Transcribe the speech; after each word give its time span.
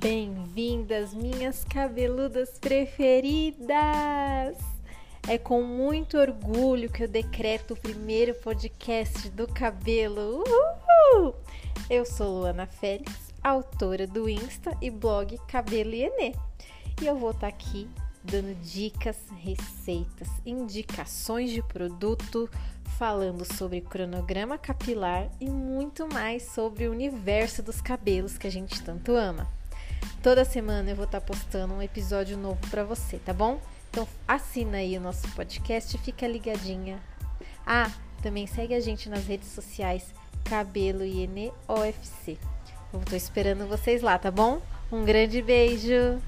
Bem-vindas, 0.00 1.12
minhas 1.12 1.62
cabeludas 1.62 2.58
preferidas! 2.58 3.68
É 5.28 5.36
com 5.36 5.62
muito 5.62 6.16
orgulho 6.16 6.90
que 6.90 7.04
eu 7.04 7.08
decreto 7.08 7.74
o 7.74 7.76
primeiro 7.76 8.34
podcast 8.36 9.28
do 9.28 9.46
cabelo. 9.46 10.42
Uhul! 10.42 11.34
Eu 11.90 12.06
sou 12.06 12.38
Luana 12.38 12.66
Félix, 12.66 13.12
autora 13.42 14.06
do 14.06 14.26
Insta 14.26 14.74
e 14.80 14.90
blog 14.90 15.38
Cabelo 15.46 15.92
e 15.92 16.04
Enê. 16.04 16.34
E 17.02 17.06
eu 17.06 17.18
vou 17.18 17.32
estar 17.32 17.48
aqui 17.48 17.86
dando 18.24 18.58
dicas, 18.62 19.18
receitas, 19.36 20.28
indicações 20.46 21.50
de 21.50 21.62
produto, 21.62 22.48
falando 22.96 23.44
sobre 23.44 23.82
cronograma 23.82 24.56
capilar 24.56 25.30
e 25.38 25.50
muito 25.50 26.08
mais 26.08 26.44
sobre 26.44 26.88
o 26.88 26.90
universo 26.90 27.62
dos 27.62 27.82
cabelos 27.82 28.38
que 28.38 28.46
a 28.46 28.50
gente 28.50 28.82
tanto 28.82 29.12
ama. 29.12 29.59
Toda 30.22 30.44
semana 30.44 30.90
eu 30.90 30.96
vou 30.96 31.06
estar 31.06 31.20
postando 31.22 31.72
um 31.72 31.80
episódio 31.80 32.36
novo 32.36 32.60
para 32.68 32.84
você, 32.84 33.16
tá 33.16 33.32
bom? 33.32 33.58
Então 33.88 34.06
assina 34.28 34.76
aí 34.76 34.98
o 34.98 35.00
nosso 35.00 35.26
podcast, 35.34 35.96
fica 35.96 36.28
ligadinha. 36.28 37.00
Ah, 37.66 37.90
também 38.22 38.46
segue 38.46 38.74
a 38.74 38.80
gente 38.80 39.08
nas 39.08 39.26
redes 39.26 39.48
sociais 39.48 40.12
Cabelo 40.44 41.04
INE 41.04 41.50
OFC. 41.66 42.36
Eu 42.92 43.00
tô 43.00 43.16
esperando 43.16 43.66
vocês 43.66 44.02
lá, 44.02 44.18
tá 44.18 44.30
bom? 44.30 44.60
Um 44.92 45.06
grande 45.06 45.40
beijo! 45.40 46.20